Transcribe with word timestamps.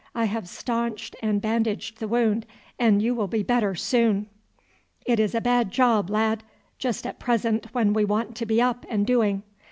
"I 0.15 0.25
have 0.25 0.49
staunched 0.49 1.15
and 1.21 1.39
bandaged 1.39 1.99
the 1.99 2.07
wound, 2.07 2.47
and 2.79 3.03
you 3.03 3.13
will 3.13 3.27
be 3.27 3.43
better 3.43 3.75
soon." 3.75 4.25
"It 5.05 5.19
is 5.19 5.35
a 5.35 5.41
bad 5.41 5.69
job, 5.69 6.09
lad; 6.09 6.41
just 6.79 7.05
at 7.05 7.19
present 7.19 7.67
when 7.71 7.93
we 7.93 8.03
want 8.03 8.35
to 8.37 8.47
be 8.47 8.59
up 8.59 8.83
and 8.89 9.05
doing." 9.05 9.43